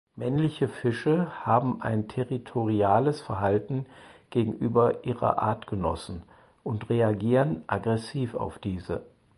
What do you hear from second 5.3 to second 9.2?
Artgenossen und reagieren aggressiv auf diese.